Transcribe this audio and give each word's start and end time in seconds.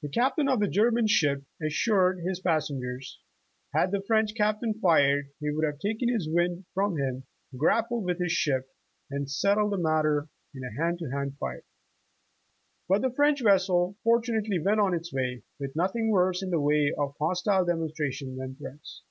The 0.00 0.08
Captain 0.08 0.48
of 0.48 0.60
the 0.60 0.66
German 0.66 1.06
ship 1.06 1.44
assured 1.62 2.20
his 2.20 2.40
passengers, 2.40 3.20
had 3.74 3.90
the 3.92 4.00
French 4.00 4.34
Captain 4.34 4.72
fired, 4.80 5.26
"he 5.40 5.50
would 5.50 5.66
have 5.66 5.78
taken 5.78 6.08
his 6.08 6.26
wind 6.26 6.64
from 6.72 6.96
him, 6.96 7.24
grappled 7.54 8.04
with 8.04 8.18
his 8.18 8.32
ship 8.32 8.66
and 9.10 9.30
settled 9.30 9.72
the 9.72 9.76
mat 9.76 10.04
ter 10.04 10.30
in 10.54 10.64
a 10.64 10.82
hand 10.82 11.00
to 11.00 11.10
hand 11.10 11.36
fight." 11.36 11.64
But 12.88 13.02
the 13.02 13.10
French 13.12 13.42
vesseL 13.42 13.94
fortunately, 14.02 14.58
went 14.58 14.80
on 14.80 14.94
its 14.94 15.12
way, 15.12 15.42
with 15.60 15.76
nothing 15.76 16.08
worse 16.08 16.42
in 16.42 16.48
the 16.48 16.58
way 16.58 16.90
of 16.96 17.12
hostile 17.20 17.66
demonstration 17.66 18.38
than 18.38 18.54
threats. 18.56 19.00